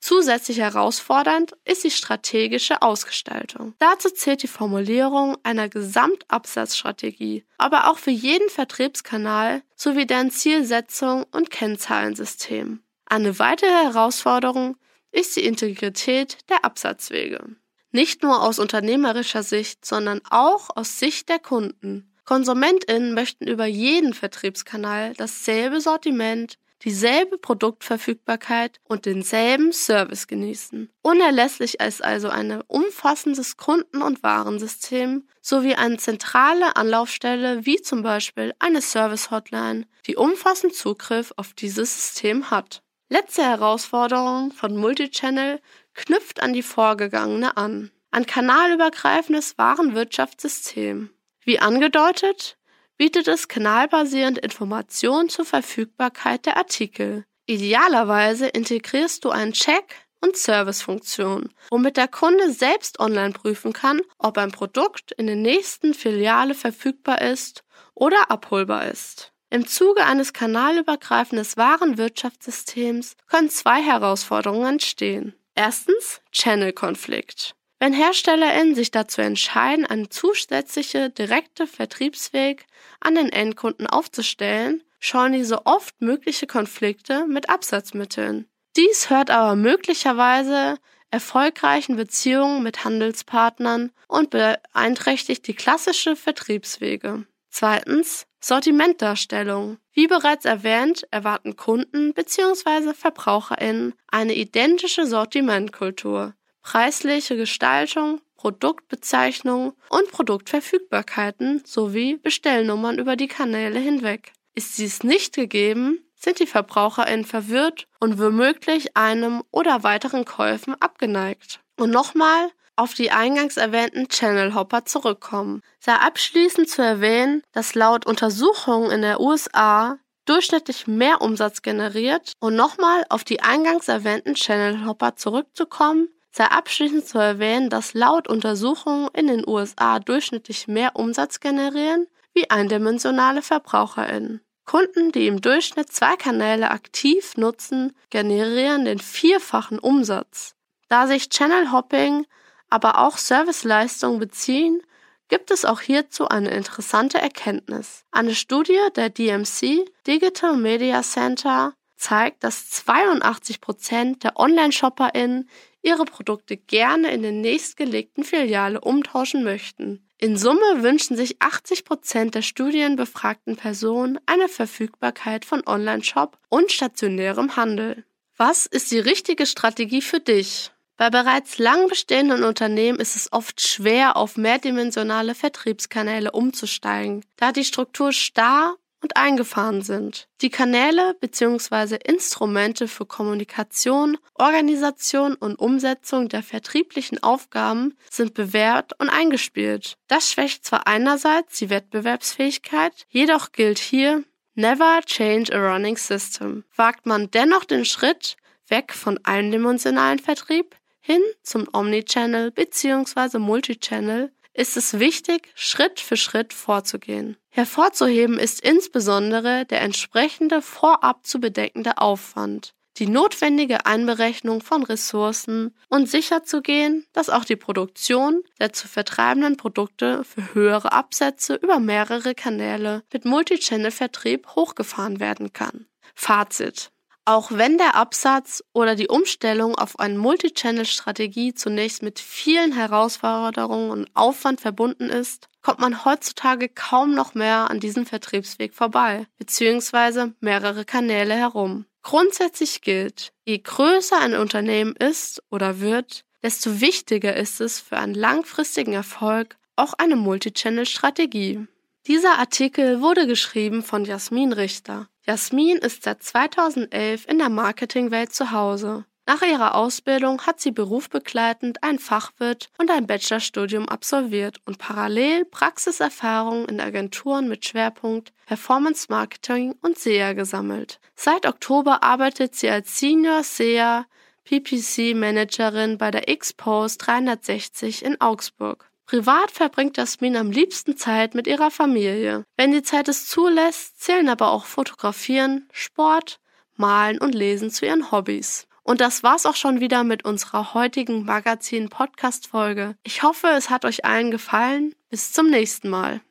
Zusätzlich 0.04 0.58
herausfordernd 0.58 1.54
ist 1.64 1.86
die 1.86 1.90
strategische 1.90 2.82
Ausgestaltung. 2.82 3.74
Dazu 3.80 4.10
zählt 4.10 4.44
die 4.44 4.50
Formulierung 4.50 5.38
einer 5.44 5.70
Gesamtabsatzstrategie, 5.70 7.46
aber 7.58 7.90
auch 7.90 7.98
für 7.98 8.12
jeden 8.12 8.50
Vertriebskanal 8.50 9.62
sowie 9.78 10.06
deren 10.06 10.30
Zielsetzung 10.30 11.26
und 11.32 11.52
Kennzahlensystem. 11.52 12.84
Eine 13.06 13.40
weitere 13.40 13.70
Herausforderung 13.70 14.76
ist 15.14 15.38
die 15.38 15.46
Integrität 15.46 16.36
der 16.50 16.66
Absatzwege. 16.66 17.56
Nicht 17.94 18.24
nur 18.24 18.44
aus 18.44 18.60
unternehmerischer 18.60 19.44
Sicht, 19.44 19.86
sondern 19.86 20.20
auch 20.30 20.70
aus 20.76 21.00
Sicht 21.00 21.30
der 21.30 21.40
Kunden. 21.40 22.14
KonsumentInnen 22.26 23.14
möchten 23.14 23.48
über 23.48 23.68
jeden 23.68 24.14
Vertriebskanal 24.14 25.14
dasselbe 25.14 25.80
Sortiment, 25.80 26.58
dieselbe 26.84 27.38
Produktverfügbarkeit 27.38 28.80
und 28.84 29.06
denselben 29.06 29.72
Service 29.72 30.28
genießen. 30.28 30.90
Unerlässlich 31.02 31.80
ist 31.80 32.04
also 32.04 32.30
ein 32.30 32.62
umfassendes 32.68 33.58
Kunden- 33.58 34.02
und 34.02 34.24
Warensystem 34.24 35.28
sowie 35.42 35.76
eine 35.76 35.98
zentrale 35.98 36.76
Anlaufstelle 36.76 37.66
wie 37.66 37.82
zum 37.82 38.04
Beispiel 38.04 38.54
eine 38.60 38.82
Service-Hotline, 38.82 39.86
die 40.06 40.16
umfassend 40.16 40.76
Zugriff 40.76 41.34
auf 41.38 41.54
dieses 41.54 41.94
System 41.94 42.50
hat. 42.52 42.82
Letzte 43.10 43.44
Herausforderung 43.44 44.52
von 44.52 44.76
Multichannel 44.76 45.62
knüpft 45.94 46.42
an 46.42 46.54
die 46.54 46.64
vorgegangene 46.64 47.58
an. 47.58 47.92
Ein 48.12 48.26
kanalübergreifendes 48.26 49.58
Warenwirtschaftssystem. 49.58 51.10
Wie 51.44 51.60
angedeutet, 51.60 52.58
bietet 53.04 53.28
es 53.28 53.50
kanalbasierend 53.50 54.38
Informationen 54.38 55.28
zur 55.28 55.44
Verfügbarkeit 55.44 56.46
der 56.46 56.56
Artikel. 56.56 57.26
Idealerweise 57.48 58.48
integrierst 58.48 59.26
du 59.26 59.30
einen 59.30 59.52
Check- 59.52 60.08
und 60.22 60.38
Servicefunktion, 60.38 61.50
womit 61.70 61.98
der 61.98 62.08
Kunde 62.08 62.54
selbst 62.54 63.02
online 63.02 63.34
prüfen 63.34 63.74
kann, 63.74 64.00
ob 64.20 64.38
ein 64.38 64.54
Produkt 64.54 65.12
in 65.18 65.28
der 65.28 65.36
nächsten 65.36 65.94
Filiale 65.94 66.56
verfügbar 66.56 67.20
ist 67.22 67.66
oder 67.94 68.32
abholbar 68.32 68.88
ist. 68.88 69.34
Im 69.50 69.68
Zuge 69.68 70.06
eines 70.06 70.32
kanalübergreifenden 70.32 71.46
Warenwirtschaftssystems 71.58 73.18
können 73.28 73.50
zwei 73.50 73.82
Herausforderungen 73.82 74.76
entstehen. 74.76 75.34
Erstens 75.56 76.22
Channel-Konflikt. 76.32 77.54
Wenn 77.84 77.92
HerstellerInnen 77.92 78.76
sich 78.76 78.92
dazu 78.92 79.20
entscheiden, 79.20 79.86
einen 79.86 80.10
zusätzlichen 80.10 81.14
direkten 81.16 81.68
Vertriebsweg 81.68 82.66
an 83.02 83.16
den 83.16 83.28
Endkunden 83.28 83.88
aufzustellen, 83.88 84.82
scheuen 85.02 85.34
diese 85.34 85.66
oft 85.66 86.00
mögliche 86.00 86.48
Konflikte 86.48 87.28
mit 87.28 87.50
Absatzmitteln. 87.50 88.48
Dies 88.78 89.10
hört 89.10 89.30
aber 89.32 89.58
möglicherweise 89.58 90.78
erfolgreichen 91.12 91.98
Beziehungen 91.98 92.64
mit 92.64 92.86
Handelspartnern 92.86 93.92
und 94.08 94.30
beeinträchtigt 94.30 95.46
die 95.46 95.54
klassische 95.54 96.16
Vertriebswege. 96.16 97.26
Zweitens 97.50 98.28
Sortimentdarstellung. 98.40 99.78
Wie 99.92 100.08
bereits 100.08 100.46
erwähnt, 100.46 101.06
erwarten 101.12 101.58
Kunden 101.58 102.14
bzw. 102.14 102.94
VerbraucherInnen 102.94 103.94
eine 104.08 104.36
identische 104.36 105.06
Sortimentkultur 105.06 106.34
preisliche 106.64 107.38
Gestaltung, 107.38 108.22
Produktbezeichnungen 108.38 109.74
und 109.90 110.12
Produktverfügbarkeiten 110.12 111.62
sowie 111.66 112.18
Bestellnummern 112.18 112.98
über 112.98 113.16
die 113.16 113.28
Kanäle 113.28 113.80
hinweg. 113.80 114.34
Ist 114.56 114.78
dies 114.78 115.04
nicht 115.04 115.36
gegeben, 115.36 116.00
sind 116.16 116.40
die 116.40 116.48
VerbraucherInnen 116.48 117.26
verwirrt 117.26 117.88
und 118.00 118.20
womöglich 118.20 118.98
einem 118.98 119.44
oder 119.52 119.84
weiteren 119.84 120.26
Käufen 120.26 120.76
abgeneigt. 120.82 121.60
Und 121.78 121.92
nochmal 121.92 122.50
auf 122.76 122.94
die 122.94 123.12
eingangs 123.12 123.58
erwähnten 123.58 124.08
Channel 124.08 124.56
Hopper 124.56 124.86
zurückkommen. 124.86 125.62
Sei 125.80 125.94
abschließend 125.94 126.70
zu 126.70 126.82
erwähnen, 126.82 127.44
dass 127.52 127.76
laut 127.76 128.06
Untersuchungen 128.06 128.92
in 128.92 129.02
der 129.02 129.20
USA 129.20 130.00
durchschnittlich 130.26 130.88
mehr 130.88 131.22
Umsatz 131.22 131.62
generiert 131.62 132.34
und 132.40 132.56
nochmal 132.56 133.06
auf 133.10 133.24
die 133.24 133.42
eingangs 133.42 133.88
erwähnten 133.88 134.36
Channel 134.36 134.86
Hopper 134.86 135.16
zurückzukommen, 135.16 136.08
sei 136.34 136.46
abschließend 136.46 137.08
zu 137.08 137.20
erwähnen, 137.20 137.70
dass 137.70 137.94
laut 137.94 138.28
Untersuchungen 138.28 139.08
in 139.14 139.28
den 139.28 139.48
USA 139.48 140.00
durchschnittlich 140.00 140.68
mehr 140.68 140.96
Umsatz 140.96 141.40
generieren 141.40 142.08
wie 142.34 142.50
eindimensionale 142.50 143.44
VerbraucherInnen. 143.44 144.42
Kunden, 144.66 145.12
die 145.12 145.28
im 145.28 145.42
Durchschnitt 145.42 145.92
zwei 145.92 146.16
Kanäle 146.16 146.72
aktiv 146.72 147.38
nutzen, 147.38 147.94
generieren 148.10 148.86
den 148.86 149.00
vierfachen 149.00 149.78
Umsatz. 149.78 150.56
Da 150.90 151.06
sich 151.06 151.30
Channel 151.30 151.72
Hopping 151.72 152.26
aber 152.70 153.00
auch 153.00 153.18
Serviceleistungen 153.18 154.20
beziehen, 154.20 154.82
gibt 155.28 155.52
es 155.52 155.66
auch 155.66 155.82
hierzu 155.82 156.28
eine 156.28 156.50
interessante 156.52 157.20
Erkenntnis. 157.20 158.04
Eine 158.12 158.34
Studie 158.34 158.80
der 158.96 159.10
DMC 159.10 159.86
Digital 160.08 160.58
Media 160.58 161.04
Center 161.04 161.74
zeigt, 161.96 162.44
dass 162.44 162.70
82 162.72 163.62
Prozent 163.62 164.24
der 164.24 164.38
Online-ShopperInnen 164.38 165.50
ihre 165.84 166.06
Produkte 166.06 166.58
gerne 166.58 167.12
in 167.12 167.22
der 167.22 167.32
nächstgelegten 167.32 168.24
Filiale 168.24 168.82
umtauschen 168.82 169.44
möchten. 169.44 170.08
In 170.18 170.38
Summe 170.38 170.82
wünschen 170.82 171.18
sich 171.18 171.42
80 171.42 171.86
Prozent 171.86 172.34
der 172.34 172.42
studienbefragten 172.42 173.58
Personen 173.58 174.20
eine 174.26 174.48
Verfügbarkeit 174.48 175.46
von 175.46 175.62
Online-Shop 175.68 176.38
und 176.50 176.72
stationärem 176.72 177.56
Handel. 177.58 178.06
Was 178.38 178.66
ist 178.66 178.92
die 178.92 179.00
richtige 179.00 179.46
Strategie 179.46 180.02
für 180.02 180.20
dich? 180.20 180.72
Bei 180.96 181.10
bereits 181.10 181.58
lang 181.58 181.88
bestehenden 181.90 182.44
Unternehmen 182.44 183.00
ist 183.00 183.16
es 183.16 183.34
oft 183.34 183.60
schwer, 183.60 184.16
auf 184.16 184.38
mehrdimensionale 184.38 185.36
Vertriebskanäle 185.36 186.32
umzusteigen, 186.32 187.26
da 187.36 187.52
die 187.52 187.66
Struktur 187.66 188.14
starr 188.14 188.78
und 189.04 189.18
eingefahren 189.18 189.82
sind. 189.82 190.28
Die 190.42 190.50
Kanäle 190.50 191.16
bzw. 191.20 191.98
Instrumente 192.04 192.88
für 192.88 193.06
Kommunikation, 193.06 194.18
Organisation 194.34 195.36
und 195.36 195.58
Umsetzung 195.58 196.30
der 196.30 196.42
vertrieblichen 196.42 197.22
Aufgaben 197.22 197.96
sind 198.10 198.34
bewährt 198.34 199.00
und 199.00 199.10
eingespielt. 199.10 199.98
Das 200.08 200.32
schwächt 200.32 200.66
zwar 200.66 200.88
einerseits 200.88 201.60
die 201.60 201.70
Wettbewerbsfähigkeit, 201.70 203.06
jedoch 203.10 203.52
gilt 203.52 203.78
hier 203.78 204.24
Never 204.56 205.02
change 205.06 205.52
a 205.52 205.58
running 205.58 205.98
system. 205.98 206.64
Wagt 206.76 207.06
man 207.06 207.32
dennoch 207.32 207.66
den 207.66 207.86
Schritt 207.86 208.38
weg 208.68 208.94
von 208.94 209.20
eindimensionalen 209.24 210.20
Vertrieb, 210.20 210.76
hin 211.00 211.22
zum 211.42 211.68
Omnichannel 211.74 212.52
bzw. 212.52 213.40
Multichannel 213.40 214.32
ist 214.54 214.78
es 214.78 215.00
wichtig, 215.00 215.52
Schritt 215.56 216.00
für 216.00 216.18
Schritt 216.18 216.54
vorzugehen. 216.54 217.38
Hervorzuheben 217.50 218.38
ist 218.38 218.62
insbesondere 218.62 219.66
der 219.66 219.82
entsprechende 219.82 220.62
vorab 220.62 221.26
zu 221.26 221.40
bedeckende 221.40 221.98
Aufwand, 221.98 222.74
die 222.98 223.08
notwendige 223.08 223.86
Einberechnung 223.86 224.62
von 224.62 224.84
Ressourcen 224.84 225.76
und 225.90 226.10
sicherzugehen, 226.10 227.06
dass 227.14 227.30
auch 227.30 227.46
die 227.46 227.56
Produktion 227.56 228.44
der 228.60 228.74
zu 228.74 228.88
vertreibenden 228.88 229.58
Produkte 229.58 230.24
für 230.24 230.54
höhere 230.54 230.92
Absätze 230.92 231.56
über 231.56 231.80
mehrere 231.80 232.36
Kanäle 232.36 233.04
mit 233.12 233.26
Multichannel-Vertrieb 233.26 234.48
hochgefahren 234.56 235.20
werden 235.20 235.54
kann. 235.54 235.88
Fazit. 236.14 236.92
Auch 237.26 237.52
wenn 237.52 237.78
der 237.78 237.96
Absatz 237.96 238.64
oder 238.74 238.96
die 238.96 239.08
Umstellung 239.08 239.76
auf 239.76 239.98
eine 239.98 240.18
Multichannel-Strategie 240.18 241.54
zunächst 241.54 242.04
mit 242.04 242.20
vielen 242.20 242.74
Herausforderungen 242.74 243.92
und 243.92 244.10
Aufwand 244.14 244.60
verbunden 244.60 245.10
ist, 245.10 245.48
kommt 245.62 245.80
man 245.80 246.04
heutzutage 246.04 246.68
kaum 246.68 247.16
noch 247.16 247.34
mehr 247.34 247.72
an 247.72 247.80
diesem 247.80 248.06
Vertriebsweg 248.06 248.74
vorbei, 248.74 249.26
beziehungsweise 249.38 250.34
mehrere 250.42 250.84
Kanäle 250.84 251.36
herum. 251.36 251.86
Grundsätzlich 252.02 252.82
gilt, 252.82 253.32
je 253.46 253.60
größer 253.60 254.20
ein 254.20 254.36
Unternehmen 254.36 254.94
ist 254.94 255.42
oder 255.50 255.80
wird, 255.80 256.26
desto 256.42 256.82
wichtiger 256.82 257.34
ist 257.38 257.62
es 257.62 257.80
für 257.80 257.98
einen 257.98 258.16
langfristigen 258.16 258.92
Erfolg 258.92 259.56
auch 259.78 259.94
eine 259.94 260.18
Multichannel-Strategie. 260.18 261.66
Dieser 262.06 262.38
Artikel 262.38 263.00
wurde 263.00 263.28
geschrieben 263.28 263.82
von 263.82 264.04
Jasmin 264.04 264.52
Richter. 264.52 265.08
Jasmin 265.26 265.78
ist 265.78 266.04
seit 266.04 266.22
2011 266.22 267.28
in 267.30 267.38
der 267.38 267.50
Marketingwelt 267.50 268.34
zu 268.34 268.52
Hause. 268.52 269.06
Nach 269.26 269.42
ihrer 269.42 269.76
Ausbildung 269.76 270.42
hat 270.42 270.60
sie 270.60 270.72
berufsbegleitend 270.72 271.82
ein 271.82 271.98
Fachwirt 271.98 272.68
und 272.78 272.92
ein 272.92 273.08
Bachelorstudium 273.08 273.88
absolviert 273.88 274.58
und 274.66 274.80
parallel 274.80 275.46
Praxiserfahrung 275.46 276.68
in 276.68 276.82
Agenturen 276.82 277.48
mit 277.48 277.64
Schwerpunkt 277.64 278.34
Performance 278.48 279.06
Marketing 279.08 279.76
und 279.82 279.98
SEA 279.98 280.34
gesammelt. 280.34 281.00
Seit 281.16 281.46
Oktober 281.46 282.04
arbeitet 282.04 282.56
sie 282.56 282.70
als 282.70 283.00
Senior 283.00 283.44
SEA 283.44 284.06
PPC 284.44 285.16
Managerin 285.16 285.98
bei 285.98 286.12
der 286.12 286.28
X-Post 286.28 287.08
360 287.08 288.04
in 288.04 288.20
Augsburg. 288.20 288.92
Privat 289.14 289.52
verbringt 289.52 289.98
Jasmin 289.98 290.36
am 290.36 290.50
liebsten 290.50 290.98
Zeit 290.98 291.36
mit 291.36 291.46
ihrer 291.46 291.70
Familie. 291.70 292.46
Wenn 292.58 292.72
die 292.72 292.82
Zeit 292.82 293.08
es 293.08 293.28
zulässt, 293.28 294.02
zählen 294.02 294.28
aber 294.28 294.50
auch 294.50 294.66
Fotografieren, 294.66 295.70
Sport, 295.72 296.40
Malen 296.78 297.20
und 297.20 297.36
Lesen 297.36 297.70
zu 297.70 297.86
ihren 297.86 298.10
Hobbys. 298.10 298.66
Und 298.82 299.02
das 299.02 299.22
war's 299.22 299.46
auch 299.46 299.56
schon 299.56 299.80
wieder 299.80 300.04
mit 300.04 300.26
unserer 300.26 300.74
heutigen 300.74 301.26
Magazin-Podcast-Folge. 301.26 302.96
Ich 303.04 303.22
hoffe, 303.22 303.50
es 303.50 303.70
hat 303.70 303.86
euch 303.86 304.04
allen 304.04 304.32
gefallen. 304.32 304.96
Bis 305.12 305.32
zum 305.32 305.48
nächsten 305.48 305.90
Mal. 305.90 306.22